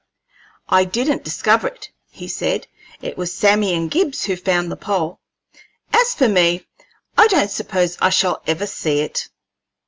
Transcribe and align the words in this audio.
"I 0.67 0.83
didn't 0.85 1.23
discover 1.23 1.67
it," 1.67 1.91
he 2.09 2.27
said; 2.27 2.65
"it 3.03 3.19
was 3.19 3.31
Sammy 3.31 3.75
and 3.75 3.91
Gibbs 3.91 4.25
who 4.25 4.35
found 4.35 4.71
the 4.71 4.75
pole. 4.75 5.19
As 5.93 6.15
for 6.15 6.27
me 6.27 6.65
I 7.15 7.27
don't 7.27 7.51
suppose 7.51 7.99
I 8.01 8.09
shall 8.09 8.41
ever 8.47 8.65
see 8.65 9.01
it." 9.01 9.29